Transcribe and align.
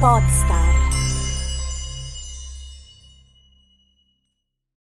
Podstar. 0.00 0.88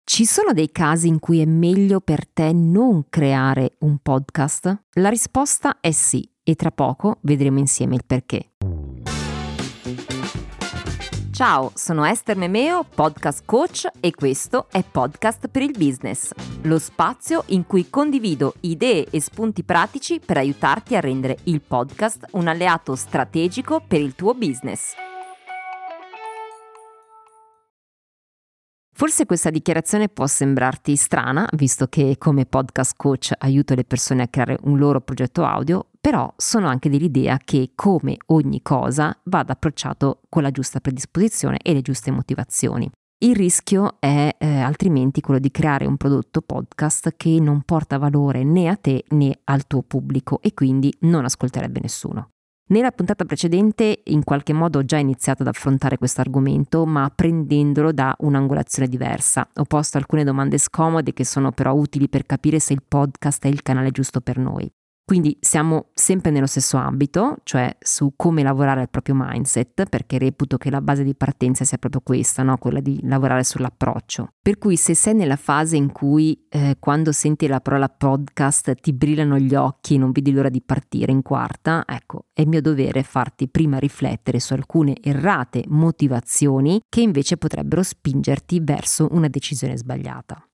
Ci 0.03 0.25
sono 0.25 0.53
dei 0.53 0.71
casi 0.71 1.07
in 1.07 1.17
cui 1.17 1.39
è 1.39 1.45
meglio 1.45 2.01
per 2.01 2.27
te 2.27 2.53
non 2.53 3.05
creare 3.09 3.77
un 3.79 3.97
podcast? 3.97 4.83
La 4.97 5.09
risposta 5.09 5.79
è 5.79 5.89
sì 5.89 6.29
e 6.43 6.53
tra 6.53 6.69
poco 6.69 7.17
vedremo 7.21 7.57
insieme 7.57 7.95
il 7.95 8.05
perché. 8.05 8.50
Ciao, 11.31 11.71
sono 11.75 12.03
Esther 12.03 12.35
Memeo, 12.35 12.83
podcast 12.83 13.43
coach 13.45 13.87
e 14.01 14.11
questo 14.11 14.67
è 14.69 14.83
Podcast 14.83 15.47
per 15.47 15.61
il 15.61 15.71
Business, 15.71 16.31
lo 16.63 16.77
spazio 16.77 17.45
in 17.47 17.65
cui 17.65 17.89
condivido 17.89 18.55
idee 18.59 19.07
e 19.09 19.21
spunti 19.21 19.63
pratici 19.63 20.19
per 20.19 20.35
aiutarti 20.35 20.93
a 20.97 20.99
rendere 20.99 21.37
il 21.43 21.61
podcast 21.61 22.27
un 22.31 22.47
alleato 22.47 22.95
strategico 22.95 23.81
per 23.87 24.01
il 24.01 24.13
tuo 24.13 24.33
business. 24.33 24.93
Forse 28.93 29.25
questa 29.25 29.49
dichiarazione 29.49 30.09
può 30.09 30.27
sembrarti 30.27 30.95
strana, 30.97 31.47
visto 31.53 31.87
che 31.87 32.17
come 32.19 32.45
podcast 32.45 32.93
coach 32.97 33.31
aiuto 33.37 33.73
le 33.73 33.85
persone 33.85 34.23
a 34.23 34.27
creare 34.27 34.57
un 34.63 34.77
loro 34.77 34.99
progetto 34.99 35.45
audio, 35.45 35.90
però 36.01 36.33
sono 36.35 36.67
anche 36.67 36.89
dell'idea 36.89 37.37
che 37.37 37.73
come 37.75 38.17
ogni 38.27 38.63
cosa 38.63 39.15
vada 39.25 39.53
approcciato 39.53 40.21
con 40.27 40.41
la 40.41 40.49
giusta 40.49 40.79
predisposizione 40.79 41.59
e 41.61 41.73
le 41.73 41.83
giuste 41.83 42.09
motivazioni. 42.09 42.89
Il 43.23 43.35
rischio 43.35 43.97
è 43.99 44.35
eh, 44.35 44.59
altrimenti 44.61 45.21
quello 45.21 45.39
di 45.39 45.51
creare 45.51 45.85
un 45.85 45.95
prodotto 45.95 46.41
podcast 46.41 47.13
che 47.15 47.39
non 47.39 47.61
porta 47.61 47.99
valore 47.99 48.43
né 48.43 48.67
a 48.67 48.75
te 48.75 49.03
né 49.09 49.41
al 49.43 49.67
tuo 49.67 49.83
pubblico 49.83 50.41
e 50.41 50.55
quindi 50.55 50.91
non 51.01 51.23
ascolterebbe 51.23 51.79
nessuno. 51.79 52.29
Nella 52.71 52.91
puntata 52.91 53.25
precedente 53.25 54.01
in 54.05 54.23
qualche 54.23 54.53
modo 54.53 54.79
ho 54.79 54.85
già 54.85 54.97
iniziato 54.97 55.43
ad 55.43 55.49
affrontare 55.49 55.99
questo 55.99 56.21
argomento, 56.21 56.85
ma 56.85 57.11
prendendolo 57.13 57.91
da 57.91 58.15
un'angolazione 58.19 58.87
diversa. 58.87 59.47
Ho 59.55 59.65
posto 59.65 59.97
alcune 59.97 60.23
domande 60.23 60.57
scomode 60.57 61.13
che 61.13 61.25
sono 61.25 61.51
però 61.51 61.73
utili 61.73 62.09
per 62.09 62.25
capire 62.25 62.59
se 62.59 62.73
il 62.73 62.81
podcast 62.81 63.43
è 63.45 63.49
il 63.49 63.61
canale 63.61 63.91
giusto 63.91 64.21
per 64.21 64.37
noi. 64.37 64.71
Quindi 65.03 65.37
siamo 65.41 65.87
sempre 65.93 66.31
nello 66.31 66.45
stesso 66.45 66.77
ambito, 66.77 67.37
cioè 67.43 67.75
su 67.79 68.13
come 68.15 68.43
lavorare 68.43 68.81
al 68.81 68.89
proprio 68.89 69.15
mindset, 69.17 69.85
perché 69.89 70.17
reputo 70.17 70.57
che 70.57 70.69
la 70.69 70.79
base 70.79 71.03
di 71.03 71.15
partenza 71.15 71.65
sia 71.65 71.77
proprio 71.77 72.01
questa, 72.01 72.43
no? 72.43 72.57
quella 72.57 72.79
di 72.79 72.99
lavorare 73.03 73.43
sull'approccio. 73.43 74.29
Per 74.41 74.57
cui 74.57 74.77
se 74.77 74.95
sei 74.95 75.13
nella 75.13 75.35
fase 75.35 75.75
in 75.75 75.91
cui 75.91 76.45
eh, 76.49 76.77
quando 76.79 77.11
senti 77.11 77.47
la 77.47 77.59
parola 77.59 77.89
podcast 77.89 78.73
ti 78.75 78.93
brillano 78.93 79.37
gli 79.37 79.53
occhi 79.53 79.95
e 79.95 79.97
non 79.97 80.11
vedi 80.11 80.31
l'ora 80.31 80.49
di 80.49 80.61
partire 80.61 81.11
in 81.11 81.21
quarta, 81.21 81.83
ecco, 81.85 82.27
è 82.33 82.45
mio 82.45 82.61
dovere 82.61 83.03
farti 83.03 83.49
prima 83.49 83.79
riflettere 83.79 84.39
su 84.39 84.53
alcune 84.53 84.95
errate 85.01 85.65
motivazioni 85.67 86.79
che 86.87 87.01
invece 87.01 87.37
potrebbero 87.37 87.83
spingerti 87.83 88.61
verso 88.61 89.09
una 89.11 89.27
decisione 89.27 89.77
sbagliata. 89.77 90.45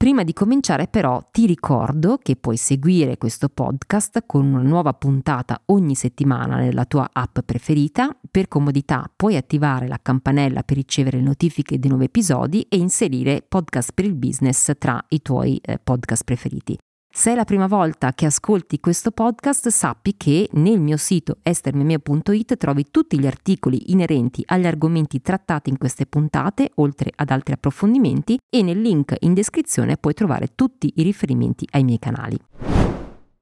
Prima 0.00 0.24
di 0.24 0.32
cominciare 0.32 0.86
però 0.86 1.28
ti 1.30 1.44
ricordo 1.44 2.16
che 2.16 2.34
puoi 2.34 2.56
seguire 2.56 3.18
questo 3.18 3.50
podcast 3.50 4.22
con 4.24 4.46
una 4.46 4.62
nuova 4.62 4.94
puntata 4.94 5.60
ogni 5.66 5.94
settimana 5.94 6.56
nella 6.56 6.86
tua 6.86 7.10
app 7.12 7.40
preferita. 7.40 8.16
Per 8.30 8.48
comodità 8.48 9.12
puoi 9.14 9.36
attivare 9.36 9.88
la 9.88 9.98
campanella 10.00 10.62
per 10.62 10.78
ricevere 10.78 11.20
notifiche 11.20 11.78
di 11.78 11.88
nuovi 11.88 12.04
episodi 12.04 12.62
e 12.70 12.78
inserire 12.78 13.44
podcast 13.46 13.92
per 13.92 14.06
il 14.06 14.14
business 14.14 14.72
tra 14.78 15.04
i 15.08 15.20
tuoi 15.20 15.58
eh, 15.58 15.78
podcast 15.78 16.24
preferiti. 16.24 16.78
Se 17.12 17.32
è 17.32 17.34
la 17.34 17.44
prima 17.44 17.66
volta 17.66 18.12
che 18.12 18.24
ascolti 18.24 18.78
questo 18.78 19.10
podcast, 19.10 19.68
sappi 19.68 20.16
che 20.16 20.48
nel 20.52 20.80
mio 20.80 20.96
sito 20.96 21.38
estermemeo.it 21.42 22.56
trovi 22.56 22.86
tutti 22.88 23.18
gli 23.18 23.26
articoli 23.26 23.90
inerenti 23.90 24.42
agli 24.46 24.66
argomenti 24.66 25.20
trattati 25.20 25.70
in 25.70 25.76
queste 25.76 26.06
puntate, 26.06 26.70
oltre 26.76 27.10
ad 27.14 27.30
altri 27.30 27.54
approfondimenti, 27.54 28.38
e 28.48 28.62
nel 28.62 28.80
link 28.80 29.16
in 29.18 29.34
descrizione 29.34 29.96
puoi 29.96 30.14
trovare 30.14 30.52
tutti 30.54 30.92
i 30.96 31.02
riferimenti 31.02 31.66
ai 31.72 31.82
miei 31.82 31.98
canali. 31.98 32.38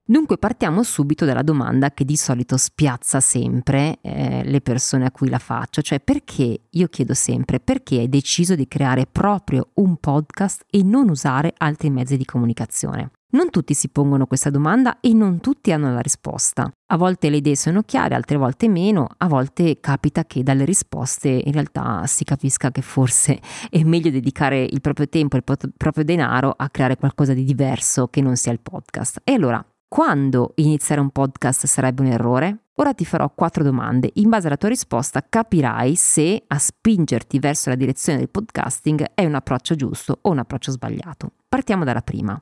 Dunque 0.03 0.39
partiamo 0.39 0.83
subito 0.83 1.27
dalla 1.27 1.43
domanda 1.43 1.91
che 1.91 2.07
di 2.07 2.17
solito 2.17 2.57
spiazza 2.57 3.21
sempre 3.21 3.99
eh, 4.01 4.43
le 4.45 4.63
persone 4.63 5.05
a 5.05 5.11
cui 5.11 5.29
la 5.29 5.39
faccio, 5.39 5.83
cioè 5.83 6.01
perché, 6.01 6.63
io 6.71 6.89
chiedo 6.89 7.13
sempre, 7.13 7.61
perché 7.61 7.99
hai 7.99 8.09
deciso 8.09 8.55
di 8.55 8.67
creare 8.67 9.05
proprio 9.05 9.69
un 9.75 9.99
podcast 9.99 10.65
e 10.71 10.83
non 10.83 11.11
usare 11.11 11.53
altri 11.59 11.91
mezzi 11.91 12.17
di 12.17 12.25
comunicazione? 12.25 13.11
Non 13.31 13.51
tutti 13.51 13.75
si 13.75 13.91
pongono 13.91 14.25
questa 14.25 14.49
domanda 14.49 15.01
e 15.01 15.13
non 15.13 15.41
tutti 15.41 15.71
hanno 15.71 15.93
la 15.93 16.01
risposta. 16.01 16.73
A 16.87 16.97
volte 16.97 17.29
le 17.29 17.37
idee 17.37 17.57
sono 17.57 17.83
chiare, 17.83 18.15
altre 18.15 18.39
volte 18.39 18.71
meno, 18.71 19.07
a 19.19 19.27
volte 19.27 19.81
capita 19.81 20.25
che 20.25 20.43
dalle 20.43 20.65
risposte 20.65 21.29
in 21.29 21.53
realtà 21.53 22.07
si 22.07 22.25
capisca 22.25 22.71
che 22.71 22.81
forse 22.81 23.39
è 23.69 23.83
meglio 23.83 24.11
dedicare 24.11 24.63
il 24.63 24.81
proprio 24.81 25.11
tempo 25.11 25.37
e 25.37 25.43
il 25.47 25.73
proprio 25.77 26.05
denaro 26.05 26.55
a 26.57 26.71
creare 26.71 26.97
qualcosa 26.97 27.35
di 27.35 27.45
diverso 27.45 28.09
che 28.09 28.23
non 28.23 28.35
sia 28.37 28.51
il 28.51 28.61
podcast. 28.61 29.21
E 29.25 29.35
allora, 29.35 29.63
quando 29.87 30.53
iniziare 30.55 31.03
un 31.03 31.11
podcast 31.11 31.67
sarebbe 31.67 32.01
un 32.01 32.09
errore? 32.09 32.69
Ora 32.77 32.95
ti 32.95 33.05
farò 33.05 33.31
quattro 33.35 33.63
domande. 33.63 34.11
In 34.15 34.31
base 34.31 34.47
alla 34.47 34.57
tua 34.57 34.71
risposta 34.71 35.23
capirai 35.29 35.95
se 35.97 36.45
a 36.47 36.59
spingerti 36.59 37.39
verso 37.41 37.69
la 37.69 37.77
direzione 37.77 38.21
del 38.21 38.31
podcasting 38.31 39.05
è 39.13 39.27
un 39.27 39.35
approccio 39.35 39.75
giusto 39.75 40.19
o 40.23 40.31
un 40.31 40.39
approccio 40.39 40.71
sbagliato. 40.71 41.33
Partiamo 41.47 41.85
dalla 41.85 42.01
prima. 42.01 42.41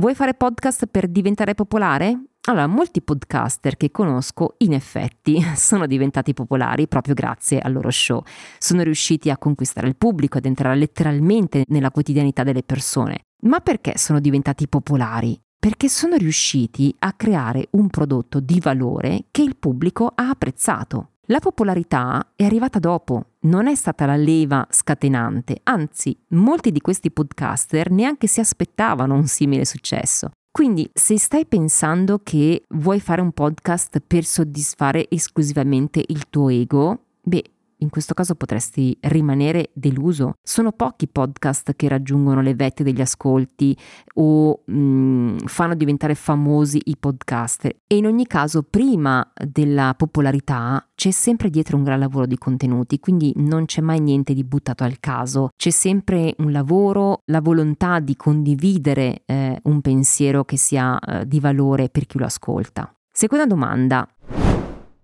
Vuoi 0.00 0.14
fare 0.14 0.32
podcast 0.32 0.86
per 0.86 1.08
diventare 1.08 1.54
popolare? 1.54 2.18
Allora, 2.48 2.66
molti 2.66 3.02
podcaster 3.02 3.76
che 3.76 3.90
conosco 3.90 4.54
in 4.60 4.72
effetti 4.72 5.42
sono 5.54 5.86
diventati 5.86 6.32
popolari 6.32 6.88
proprio 6.88 7.12
grazie 7.12 7.58
al 7.58 7.74
loro 7.74 7.90
show. 7.90 8.22
Sono 8.56 8.82
riusciti 8.82 9.28
a 9.28 9.36
conquistare 9.36 9.88
il 9.88 9.96
pubblico, 9.96 10.38
ad 10.38 10.46
entrare 10.46 10.74
letteralmente 10.76 11.64
nella 11.68 11.90
quotidianità 11.90 12.44
delle 12.44 12.62
persone. 12.62 13.26
Ma 13.42 13.60
perché 13.60 13.98
sono 13.98 14.20
diventati 14.20 14.68
popolari? 14.68 15.38
Perché 15.58 15.90
sono 15.90 16.16
riusciti 16.16 16.94
a 17.00 17.12
creare 17.12 17.68
un 17.72 17.90
prodotto 17.90 18.40
di 18.40 18.58
valore 18.58 19.26
che 19.30 19.42
il 19.42 19.56
pubblico 19.56 20.10
ha 20.14 20.30
apprezzato. 20.30 21.10
La 21.26 21.40
popolarità 21.40 22.32
è 22.34 22.44
arrivata 22.44 22.78
dopo, 22.78 23.29
non 23.42 23.66
è 23.66 23.74
stata 23.74 24.06
la 24.06 24.16
leva 24.16 24.66
scatenante, 24.68 25.60
anzi 25.62 26.16
molti 26.28 26.72
di 26.72 26.80
questi 26.80 27.10
podcaster 27.10 27.90
neanche 27.90 28.26
si 28.26 28.40
aspettavano 28.40 29.14
un 29.14 29.26
simile 29.26 29.64
successo. 29.64 30.30
Quindi 30.50 30.90
se 30.92 31.18
stai 31.18 31.46
pensando 31.46 32.20
che 32.22 32.64
vuoi 32.70 33.00
fare 33.00 33.20
un 33.20 33.32
podcast 33.32 34.02
per 34.04 34.24
soddisfare 34.24 35.06
esclusivamente 35.08 36.02
il 36.08 36.28
tuo 36.28 36.48
ego, 36.48 37.04
beh, 37.22 37.44
in 37.80 37.90
questo 37.90 38.14
caso 38.14 38.34
potresti 38.34 38.96
rimanere 39.02 39.70
deluso. 39.74 40.34
Sono 40.42 40.72
pochi 40.72 41.08
podcast 41.08 41.74
che 41.76 41.88
raggiungono 41.88 42.40
le 42.40 42.54
vette 42.54 42.82
degli 42.82 43.00
ascolti 43.00 43.76
o 44.14 44.62
mh, 44.64 44.74
mm, 44.74 45.36
fanno 45.46 45.74
diventare 45.74 46.14
famosi 46.14 46.80
i 46.84 46.96
podcast 46.98 47.64
e 47.64 47.96
in 47.96 48.06
ogni 48.06 48.26
caso 48.26 48.62
prima 48.62 49.30
della 49.46 49.94
popolarità 49.96 50.84
c'è 50.94 51.10
sempre 51.10 51.50
dietro 51.50 51.76
un 51.76 51.84
gran 51.84 51.98
lavoro 51.98 52.26
di 52.26 52.36
contenuti, 52.36 52.98
quindi 52.98 53.32
non 53.36 53.64
c'è 53.64 53.80
mai 53.80 54.00
niente 54.00 54.34
di 54.34 54.44
buttato 54.44 54.84
al 54.84 55.00
caso, 55.00 55.48
c'è 55.56 55.70
sempre 55.70 56.34
un 56.38 56.52
lavoro, 56.52 57.22
la 57.26 57.40
volontà 57.40 58.00
di 58.00 58.16
condividere 58.16 59.22
eh, 59.24 59.58
un 59.64 59.80
pensiero 59.80 60.44
che 60.44 60.58
sia 60.58 60.98
eh, 60.98 61.26
di 61.26 61.40
valore 61.40 61.88
per 61.88 62.06
chi 62.06 62.18
lo 62.18 62.26
ascolta. 62.26 62.92
Seconda 63.12 63.46
domanda, 63.46 64.06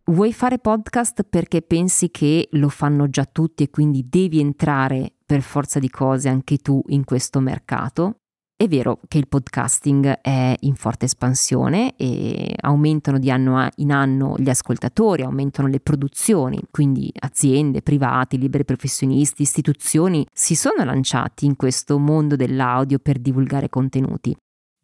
Vuoi 0.08 0.32
fare 0.32 0.60
podcast 0.60 1.24
perché 1.28 1.62
pensi 1.62 2.12
che 2.12 2.46
lo 2.52 2.68
fanno 2.68 3.10
già 3.10 3.24
tutti 3.24 3.64
e 3.64 3.70
quindi 3.70 4.06
devi 4.08 4.38
entrare 4.38 5.14
per 5.26 5.42
forza 5.42 5.80
di 5.80 5.90
cose 5.90 6.28
anche 6.28 6.58
tu 6.58 6.80
in 6.90 7.02
questo 7.02 7.40
mercato? 7.40 8.18
È 8.56 8.68
vero 8.68 9.00
che 9.08 9.18
il 9.18 9.26
podcasting 9.26 10.20
è 10.22 10.54
in 10.60 10.76
forte 10.76 11.06
espansione 11.06 11.96
e 11.96 12.54
aumentano 12.60 13.18
di 13.18 13.32
anno 13.32 13.68
in 13.78 13.90
anno 13.90 14.36
gli 14.38 14.48
ascoltatori, 14.48 15.22
aumentano 15.22 15.66
le 15.66 15.80
produzioni, 15.80 16.60
quindi 16.70 17.10
aziende, 17.18 17.82
privati, 17.82 18.38
liberi 18.38 18.64
professionisti, 18.64 19.42
istituzioni 19.42 20.24
si 20.32 20.54
sono 20.54 20.84
lanciati 20.84 21.46
in 21.46 21.56
questo 21.56 21.98
mondo 21.98 22.36
dell'audio 22.36 23.00
per 23.00 23.18
divulgare 23.18 23.68
contenuti. 23.68 24.36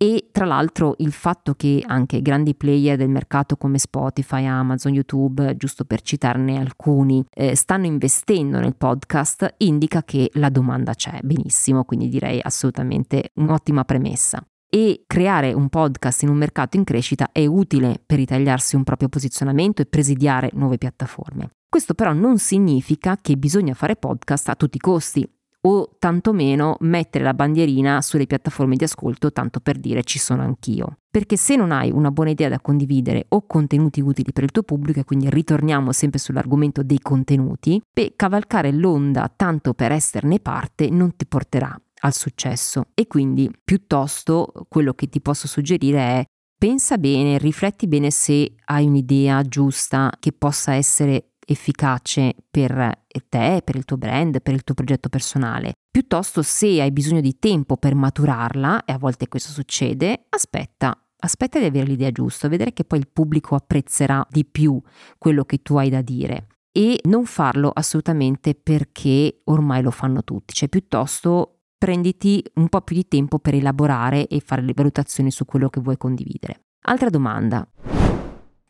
E 0.03 0.31
tra 0.33 0.47
l'altro 0.47 0.97
il 0.99 1.13
fatto 1.13 1.55
che 1.55 1.81
anche 1.87 2.23
grandi 2.23 2.57
player 2.57 2.97
del 2.97 3.09
mercato 3.09 3.57
come 3.57 3.79
Spotify, 3.79 4.47
Amazon, 4.47 4.93
YouTube, 4.93 5.57
giusto 5.57 5.85
per 5.85 6.01
citarne 6.01 6.59
alcuni, 6.59 7.25
eh, 7.31 7.55
stanno 7.55 7.87
investendo 7.87 8.59
nel 8.59 8.75
podcast 8.75 9.55
indica 9.59 10.03
che 10.03 10.29
la 10.35 10.49
domanda 10.49 10.95
c'è 10.95 11.21
benissimo, 11.23 11.85
quindi 11.85 12.09
direi 12.09 12.41
assolutamente 12.43 13.31
un'ottima 13.35 13.85
premessa. 13.85 14.45
E 14.69 15.05
creare 15.07 15.53
un 15.53 15.69
podcast 15.69 16.25
in 16.25 16.31
un 16.31 16.37
mercato 16.37 16.77
in 16.77 16.83
crescita 16.83 17.31
è 17.31 17.47
utile 17.47 18.03
per 18.05 18.19
ritagliarsi 18.19 18.75
un 18.75 18.83
proprio 18.83 19.09
posizionamento 19.09 19.83
e 19.83 19.87
presidiare 19.87 20.51
nuove 20.55 20.79
piattaforme. 20.79 21.51
Questo 21.69 21.95
però 21.95 22.13
non 22.13 22.39
significa 22.39 23.17
che 23.23 23.37
bisogna 23.37 23.75
fare 23.75 23.95
podcast 23.95 24.49
a 24.49 24.57
tutti 24.57 24.79
i 24.79 24.81
costi 24.81 25.25
o 25.65 25.97
tantomeno 25.99 26.77
mettere 26.81 27.25
la 27.25 27.35
bandierina 27.35 28.03
sulle 28.03 28.27
piattaforme 28.27 28.77
di 28.77 28.85
ascolto 28.85 29.33
tanto 29.33 29.61
per 29.61 29.79
dire 29.79 30.03
ci 30.03 30.19
sono 30.19 30.43
anch'io. 30.43 30.99
Perché 31.11 31.37
se 31.37 31.57
non 31.57 31.73
hai 31.73 31.91
una 31.91 32.11
buona 32.11 32.31
idea 32.31 32.49
da 32.49 32.61
condividere 32.61 33.27
o 33.29 33.47
contenuti 33.47 34.01
utili 34.01 34.33
per 34.33 34.45
il 34.45 34.51
tuo 34.51 34.63
pubblico, 34.63 35.01
e 35.01 35.05
quindi 35.05 35.29
ritorniamo 35.31 35.93
sempre 35.93 36.19
sull'argomento 36.19 36.83
dei 36.83 36.99
contenuti, 37.01 37.81
beh, 37.93 38.15
cavalcare 38.17 38.73
l'onda 38.73 39.33
tanto 39.35 39.75
per 39.75 39.93
esserne 39.93 40.41
parte 40.41 40.89
non 40.91 41.15
ti 41.15 41.27
porterà 41.27 41.79
al 42.01 42.15
successo. 42.15 42.87
E 42.95 43.07
quindi 43.07 43.51
piuttosto 43.63 44.53
quello 44.69 44.95
che 44.95 45.09
ti 45.09 45.21
posso 45.21 45.47
suggerire 45.47 45.99
è 45.99 46.25
pensa 46.59 46.97
bene, 46.97 47.39
rifletti 47.39 47.87
bene 47.87 48.11
se 48.11 48.55
hai 48.67 48.87
un'idea 48.87 49.43
giusta 49.43 50.13
che 50.19 50.33
possa 50.33 50.75
essere 50.75 51.32
efficace 51.53 52.35
per 52.51 53.05
te, 53.29 53.63
per 53.65 53.77
il 53.77 53.85
tuo 53.85 53.97
brand, 53.97 54.43
per 54.43 54.55
il 54.55 54.65
tuo 54.65 54.75
progetto 54.75 55.09
personale. 55.09 55.75
Piuttosto 55.91 56.43
se 56.43 56.81
hai 56.81 56.91
bisogno 56.91 57.21
di 57.21 57.39
tempo 57.39 57.77
per 57.77 57.95
maturarla, 57.95 58.85
e 58.85 58.93
a 58.93 58.99
volte 58.99 59.29
questo 59.29 59.53
succede, 59.53 60.27
aspetta. 60.31 60.97
Aspetta 61.25 61.61
di 61.61 61.67
avere 61.67 61.87
l'idea 61.87 62.11
giusta, 62.11 62.49
vedere 62.49 62.73
che 62.73 62.85
poi 62.85 62.99
il 62.99 63.09
pubblico 63.13 63.55
apprezzerà 63.55 64.27
di 64.29 64.45
più 64.45 64.81
quello 65.19 65.45
che 65.45 65.63
tu 65.63 65.77
hai 65.77 65.89
da 65.89 66.03
dire 66.03 66.49
e 66.73 66.99
non 67.05 67.27
farlo 67.27 67.71
assolutamente 67.73 68.55
perché 68.55 69.43
ormai 69.45 69.83
lo 69.83 69.91
fanno 69.91 70.25
tutti, 70.25 70.55
cioè 70.55 70.69
piuttosto 70.69 71.59
prenditi 71.77 72.43
un 72.55 72.69
po' 72.69 72.81
più 72.81 72.97
di 72.97 73.07
tempo 73.07 73.39
per 73.39 73.55
elaborare 73.55 74.27
e 74.27 74.41
fare 74.41 74.63
le 74.63 74.73
valutazioni 74.75 75.31
su 75.31 75.45
quello 75.45 75.69
che 75.69 75.81
vuoi 75.81 75.97
condividere. 75.97 76.63
Altra 76.87 77.11
domanda. 77.11 77.69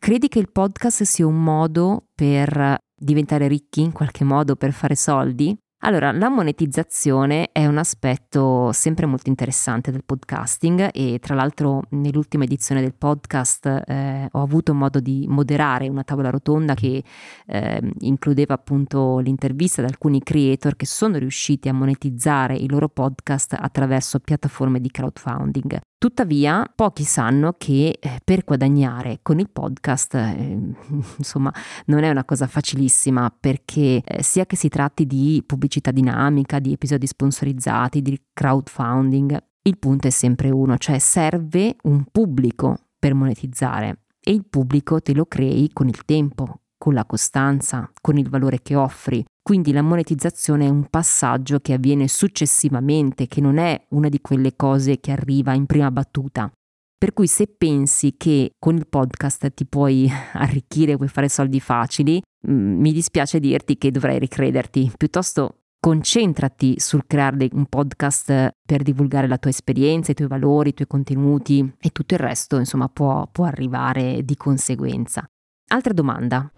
Credi 0.03 0.27
che 0.27 0.39
il 0.39 0.51
podcast 0.51 1.03
sia 1.03 1.25
un 1.25 1.41
modo 1.41 2.07
per 2.13 2.77
diventare 2.93 3.47
ricchi 3.47 3.79
in 3.79 3.93
qualche 3.93 4.25
modo, 4.25 4.57
per 4.57 4.73
fare 4.73 4.97
soldi? 4.97 5.57
Allora, 5.85 6.11
la 6.11 6.27
monetizzazione 6.27 7.51
è 7.53 7.65
un 7.65 7.77
aspetto 7.77 8.73
sempre 8.73 9.05
molto 9.05 9.29
interessante 9.29 9.91
del 9.91 10.03
podcasting 10.03 10.89
e 10.91 11.19
tra 11.21 11.35
l'altro 11.35 11.83
nell'ultima 11.91 12.43
edizione 12.43 12.81
del 12.81 12.95
podcast 12.95 13.65
eh, 13.85 14.27
ho 14.29 14.41
avuto 14.41 14.73
modo 14.73 14.99
di 14.99 15.25
moderare 15.29 15.87
una 15.87 16.03
tavola 16.03 16.29
rotonda 16.29 16.73
che 16.73 17.01
eh, 17.47 17.93
includeva 17.99 18.55
appunto 18.55 19.19
l'intervista 19.19 19.81
ad 19.81 19.87
alcuni 19.87 20.21
creator 20.21 20.75
che 20.75 20.85
sono 20.85 21.17
riusciti 21.17 21.69
a 21.69 21.73
monetizzare 21.73 22.57
i 22.57 22.67
loro 22.67 22.89
podcast 22.89 23.55
attraverso 23.57 24.19
piattaforme 24.19 24.81
di 24.81 24.91
crowdfunding. 24.91 25.79
Tuttavia, 26.03 26.69
pochi 26.75 27.05
sanno 27.05 27.55
che 27.57 27.97
eh, 27.97 28.19
per 28.25 28.43
guadagnare 28.43 29.19
con 29.21 29.39
il 29.39 29.49
podcast, 29.49 30.15
eh, 30.15 30.59
insomma, 31.15 31.49
non 31.85 32.03
è 32.03 32.09
una 32.09 32.25
cosa 32.25 32.45
facilissima 32.45 33.33
perché 33.39 34.01
eh, 34.03 34.21
sia 34.21 34.45
che 34.45 34.57
si 34.57 34.67
tratti 34.67 35.07
di 35.07 35.41
pubblicità 35.45 35.91
dinamica, 35.91 36.59
di 36.59 36.73
episodi 36.73 37.07
sponsorizzati, 37.07 38.01
di 38.01 38.21
crowdfunding, 38.33 39.41
il 39.61 39.77
punto 39.77 40.07
è 40.07 40.09
sempre 40.09 40.49
uno, 40.49 40.77
cioè 40.77 40.99
serve 40.99 41.77
un 41.83 42.03
pubblico 42.11 42.79
per 42.99 43.13
monetizzare 43.13 43.99
e 44.19 44.33
il 44.33 44.43
pubblico 44.43 45.01
te 45.01 45.13
lo 45.13 45.25
crei 45.25 45.69
con 45.71 45.87
il 45.87 46.03
tempo, 46.03 46.63
con 46.77 46.95
la 46.95 47.05
costanza, 47.05 47.89
con 48.01 48.17
il 48.17 48.27
valore 48.27 48.61
che 48.61 48.75
offri. 48.75 49.23
Quindi 49.43 49.73
la 49.73 49.81
monetizzazione 49.81 50.67
è 50.67 50.69
un 50.69 50.87
passaggio 50.89 51.59
che 51.59 51.73
avviene 51.73 52.07
successivamente, 52.07 53.27
che 53.27 53.41
non 53.41 53.57
è 53.57 53.85
una 53.89 54.07
di 54.07 54.21
quelle 54.21 54.55
cose 54.55 55.01
che 55.01 55.11
arriva 55.11 55.53
in 55.53 55.65
prima 55.65 55.91
battuta. 55.91 56.49
Per 56.97 57.11
cui 57.11 57.27
se 57.27 57.47
pensi 57.47 58.15
che 58.15 58.51
con 58.57 58.77
il 58.77 58.87
podcast 58.87 59.53
ti 59.53 59.65
puoi 59.65 60.09
arricchire, 60.31 60.95
puoi 60.95 61.09
fare 61.09 61.27
soldi 61.27 61.59
facili, 61.59 62.21
mm, 62.49 62.79
mi 62.79 62.93
dispiace 62.93 63.41
dirti 63.41 63.77
che 63.77 63.91
dovrai 63.91 64.17
ricrederti. 64.17 64.89
Piuttosto 64.95 65.57
concentrati 65.77 66.79
sul 66.79 67.03
creare 67.05 67.49
un 67.51 67.65
podcast 67.65 68.53
per 68.65 68.81
divulgare 68.81 69.27
la 69.27 69.37
tua 69.37 69.49
esperienza, 69.49 70.11
i 70.11 70.15
tuoi 70.15 70.29
valori, 70.29 70.69
i 70.69 70.73
tuoi 70.73 70.87
contenuti 70.87 71.75
e 71.81 71.89
tutto 71.89 72.13
il 72.13 72.21
resto, 72.21 72.57
insomma, 72.57 72.87
può, 72.87 73.27
può 73.29 73.43
arrivare 73.43 74.23
di 74.23 74.37
conseguenza. 74.37 75.25
Altra 75.67 75.91
domanda. 75.91 76.49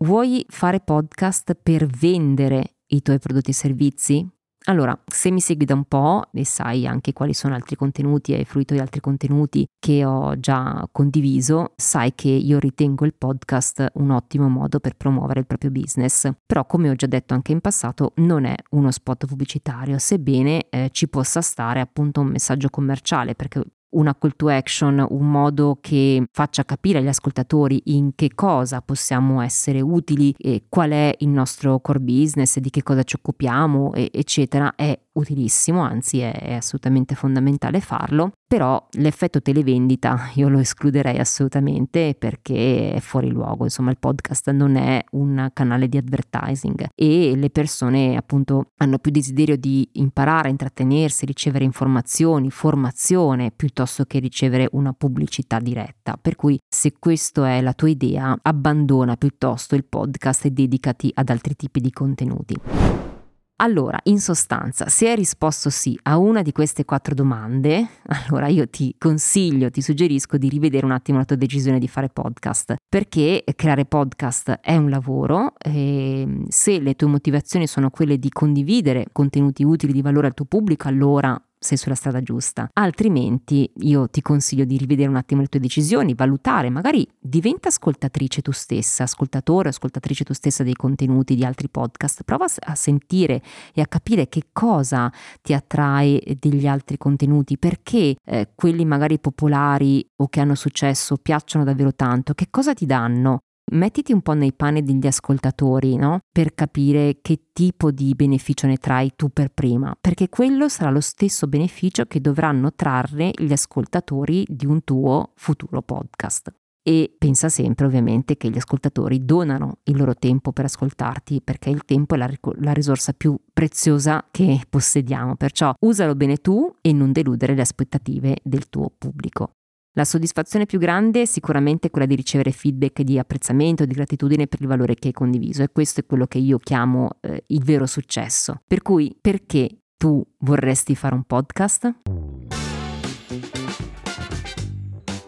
Vuoi 0.00 0.44
fare 0.50 0.80
podcast 0.80 1.54
per 1.54 1.86
vendere 1.86 2.80
i 2.88 3.00
tuoi 3.00 3.18
prodotti 3.18 3.48
e 3.48 3.54
servizi? 3.54 4.28
Allora, 4.64 4.94
se 5.06 5.30
mi 5.30 5.40
segui 5.40 5.64
da 5.64 5.72
un 5.72 5.84
po' 5.84 6.24
e 6.34 6.44
sai 6.44 6.86
anche 6.86 7.14
quali 7.14 7.32
sono 7.32 7.54
altri 7.54 7.76
contenuti 7.76 8.34
hai 8.34 8.44
fruito 8.44 8.74
di 8.74 8.80
altri 8.80 9.00
contenuti 9.00 9.66
che 9.78 10.04
ho 10.04 10.38
già 10.38 10.86
condiviso, 10.92 11.72
sai 11.76 12.12
che 12.14 12.28
io 12.28 12.58
ritengo 12.58 13.06
il 13.06 13.14
podcast 13.14 13.92
un 13.94 14.10
ottimo 14.10 14.50
modo 14.50 14.80
per 14.80 14.96
promuovere 14.96 15.40
il 15.40 15.46
proprio 15.46 15.70
business. 15.70 16.28
Però, 16.44 16.66
come 16.66 16.90
ho 16.90 16.94
già 16.94 17.06
detto 17.06 17.32
anche 17.32 17.52
in 17.52 17.62
passato, 17.62 18.12
non 18.16 18.44
è 18.44 18.54
uno 18.72 18.90
spot 18.90 19.24
pubblicitario, 19.24 19.96
sebbene 19.96 20.68
eh, 20.68 20.90
ci 20.92 21.08
possa 21.08 21.40
stare 21.40 21.80
appunto 21.80 22.20
un 22.20 22.26
messaggio 22.26 22.68
commerciale, 22.68 23.34
perché 23.34 23.62
una 23.96 24.14
call 24.16 24.32
to 24.36 24.48
action, 24.48 25.04
un 25.08 25.30
modo 25.30 25.78
che 25.80 26.24
faccia 26.30 26.64
capire 26.64 26.98
agli 26.98 27.08
ascoltatori 27.08 27.80
in 27.86 28.14
che 28.14 28.30
cosa 28.34 28.80
possiamo 28.80 29.40
essere 29.40 29.80
utili 29.80 30.34
e 30.38 30.64
qual 30.68 30.90
è 30.90 31.14
il 31.18 31.28
nostro 31.28 31.80
core 31.80 32.00
business, 32.00 32.58
di 32.58 32.70
che 32.70 32.82
cosa 32.82 33.02
ci 33.02 33.16
occupiamo, 33.16 33.92
eccetera, 33.94 34.74
è 34.74 34.98
utilissimo, 35.16 35.80
anzi 35.80 36.20
è, 36.20 36.32
è 36.32 36.54
assolutamente 36.54 37.14
fondamentale 37.14 37.80
farlo, 37.80 38.32
però 38.46 38.84
l'effetto 38.92 39.42
televendita 39.42 40.30
io 40.34 40.48
lo 40.48 40.58
escluderei 40.58 41.18
assolutamente 41.18 42.14
perché 42.18 42.92
è 42.92 43.00
fuori 43.00 43.30
luogo, 43.30 43.64
insomma 43.64 43.90
il 43.90 43.98
podcast 43.98 44.50
non 44.50 44.76
è 44.76 45.04
un 45.12 45.50
canale 45.52 45.88
di 45.88 45.96
advertising 45.96 46.88
e 46.94 47.34
le 47.34 47.50
persone 47.50 48.16
appunto 48.16 48.70
hanno 48.76 48.98
più 48.98 49.10
desiderio 49.10 49.56
di 49.56 49.88
imparare, 49.94 50.50
intrattenersi, 50.50 51.26
ricevere 51.26 51.64
informazioni, 51.64 52.50
formazione 52.50 53.52
piuttosto 53.54 54.04
che 54.04 54.18
ricevere 54.18 54.68
una 54.72 54.92
pubblicità 54.92 55.58
diretta, 55.58 56.18
per 56.20 56.36
cui 56.36 56.58
se 56.68 56.94
questa 56.98 57.50
è 57.50 57.60
la 57.60 57.72
tua 57.72 57.88
idea 57.88 58.38
abbandona 58.42 59.16
piuttosto 59.16 59.74
il 59.74 59.84
podcast 59.84 60.44
e 60.44 60.50
dedicati 60.50 61.10
ad 61.14 61.28
altri 61.30 61.56
tipi 61.56 61.80
di 61.80 61.90
contenuti. 61.90 63.15
Allora, 63.58 63.98
in 64.04 64.20
sostanza, 64.20 64.88
se 64.88 65.08
hai 65.08 65.16
risposto 65.16 65.70
sì 65.70 65.98
a 66.02 66.18
una 66.18 66.42
di 66.42 66.52
queste 66.52 66.84
quattro 66.84 67.14
domande, 67.14 67.88
allora 68.28 68.48
io 68.48 68.68
ti 68.68 68.94
consiglio, 68.98 69.70
ti 69.70 69.80
suggerisco 69.80 70.36
di 70.36 70.50
rivedere 70.50 70.84
un 70.84 70.92
attimo 70.92 71.16
la 71.16 71.24
tua 71.24 71.36
decisione 71.36 71.78
di 71.78 71.88
fare 71.88 72.10
podcast, 72.10 72.74
perché 72.86 73.44
creare 73.56 73.86
podcast 73.86 74.58
è 74.60 74.76
un 74.76 74.90
lavoro 74.90 75.54
e 75.58 76.44
se 76.48 76.80
le 76.80 76.94
tue 76.96 77.08
motivazioni 77.08 77.66
sono 77.66 77.88
quelle 77.88 78.18
di 78.18 78.28
condividere 78.28 79.06
contenuti 79.10 79.64
utili 79.64 79.92
di 79.94 80.02
valore 80.02 80.26
al 80.26 80.34
tuo 80.34 80.44
pubblico, 80.44 80.88
allora 80.88 81.40
sei 81.66 81.76
sulla 81.76 81.96
strada 81.96 82.22
giusta. 82.22 82.70
Altrimenti 82.72 83.70
io 83.80 84.08
ti 84.08 84.22
consiglio 84.22 84.64
di 84.64 84.76
rivedere 84.76 85.08
un 85.08 85.16
attimo 85.16 85.40
le 85.40 85.48
tue 85.48 85.58
decisioni, 85.58 86.14
valutare, 86.14 86.70
magari 86.70 87.06
diventa 87.18 87.68
ascoltatrice 87.68 88.40
tu 88.40 88.52
stessa, 88.52 89.02
ascoltatore, 89.02 89.70
ascoltatrice 89.70 90.24
tu 90.24 90.32
stessa 90.32 90.62
dei 90.62 90.74
contenuti 90.74 91.34
di 91.34 91.44
altri 91.44 91.68
podcast, 91.68 92.22
prova 92.22 92.46
a 92.60 92.74
sentire 92.74 93.42
e 93.74 93.80
a 93.80 93.86
capire 93.86 94.28
che 94.28 94.44
cosa 94.52 95.12
ti 95.42 95.52
attrae 95.52 96.22
degli 96.38 96.66
altri 96.66 96.96
contenuti, 96.96 97.58
perché 97.58 98.16
eh, 98.24 98.50
quelli 98.54 98.84
magari 98.84 99.18
popolari 99.18 100.06
o 100.16 100.28
che 100.28 100.40
hanno 100.40 100.54
successo 100.54 101.16
piacciono 101.16 101.64
davvero 101.64 101.92
tanto, 101.94 102.34
che 102.34 102.46
cosa 102.48 102.72
ti 102.74 102.86
danno, 102.86 103.40
mettiti 103.72 104.12
un 104.12 104.22
po' 104.22 104.34
nei 104.34 104.52
panni 104.52 104.82
degli 104.82 105.06
ascoltatori, 105.06 105.96
no? 105.96 106.20
Per 106.30 106.54
capire 106.54 107.18
che 107.20 107.48
tipo 107.52 107.90
di 107.90 108.14
beneficio 108.14 108.66
ne 108.66 108.76
trai 108.76 109.12
tu 109.16 109.30
per 109.30 109.50
prima, 109.52 109.96
perché 110.00 110.28
quello 110.28 110.68
sarà 110.68 110.90
lo 110.90 111.00
stesso 111.00 111.46
beneficio 111.46 112.04
che 112.06 112.20
dovranno 112.20 112.72
trarre 112.74 113.30
gli 113.36 113.52
ascoltatori 113.52 114.44
di 114.48 114.66
un 114.66 114.84
tuo 114.84 115.32
futuro 115.34 115.82
podcast. 115.82 116.52
E 116.88 117.12
pensa 117.18 117.48
sempre 117.48 117.84
ovviamente 117.84 118.36
che 118.36 118.48
gli 118.48 118.58
ascoltatori 118.58 119.24
donano 119.24 119.78
il 119.84 119.96
loro 119.96 120.14
tempo 120.14 120.52
per 120.52 120.66
ascoltarti 120.66 121.42
perché 121.42 121.68
il 121.68 121.84
tempo 121.84 122.14
è 122.14 122.18
la, 122.18 122.30
la 122.60 122.72
risorsa 122.72 123.12
più 123.12 123.36
preziosa 123.52 124.24
che 124.30 124.60
possediamo, 124.70 125.34
perciò 125.34 125.74
usalo 125.80 126.14
bene 126.14 126.36
tu 126.36 126.72
e 126.80 126.92
non 126.92 127.10
deludere 127.10 127.56
le 127.56 127.62
aspettative 127.62 128.36
del 128.44 128.68
tuo 128.68 128.92
pubblico. 128.96 129.50
La 129.96 130.04
soddisfazione 130.04 130.66
più 130.66 130.78
grande 130.78 131.22
è 131.22 131.24
sicuramente 131.24 131.88
quella 131.88 132.06
di 132.06 132.14
ricevere 132.14 132.50
feedback 132.50 133.00
di 133.00 133.18
apprezzamento, 133.18 133.86
di 133.86 133.94
gratitudine 133.94 134.46
per 134.46 134.60
il 134.60 134.66
valore 134.66 134.94
che 134.94 135.08
hai 135.08 135.14
condiviso 135.14 135.62
e 135.62 135.70
questo 135.72 136.00
è 136.00 136.04
quello 136.06 136.26
che 136.26 136.36
io 136.36 136.58
chiamo 136.58 137.12
eh, 137.22 137.44
il 137.46 137.64
vero 137.64 137.86
successo. 137.86 138.60
Per 138.66 138.82
cui 138.82 139.16
perché 139.18 139.84
tu 139.96 140.22
vorresti 140.40 140.94
fare 140.94 141.14
un 141.14 141.24
podcast? 141.24 141.94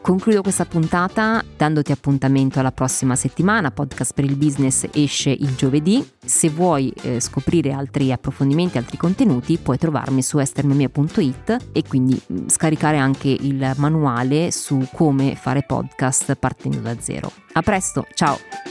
Concludo 0.08 0.40
questa 0.40 0.64
puntata 0.64 1.44
dandoti 1.54 1.92
appuntamento 1.92 2.58
alla 2.58 2.72
prossima 2.72 3.14
settimana. 3.14 3.70
Podcast 3.70 4.14
per 4.14 4.24
il 4.24 4.36
business 4.36 4.86
esce 4.94 5.28
il 5.28 5.54
giovedì. 5.54 6.02
Se 6.24 6.48
vuoi 6.48 6.90
eh, 7.02 7.20
scoprire 7.20 7.72
altri 7.72 8.10
approfondimenti, 8.10 8.78
altri 8.78 8.96
contenuti, 8.96 9.58
puoi 9.58 9.76
trovarmi 9.76 10.22
su 10.22 10.38
estermemia.it 10.38 11.56
e 11.72 11.82
quindi 11.86 12.18
mm, 12.32 12.46
scaricare 12.48 12.96
anche 12.96 13.28
il 13.28 13.74
manuale 13.76 14.50
su 14.50 14.88
come 14.94 15.34
fare 15.34 15.62
podcast 15.66 16.36
partendo 16.36 16.78
da 16.78 16.98
zero. 16.98 17.30
A 17.52 17.60
presto, 17.60 18.06
ciao! 18.14 18.67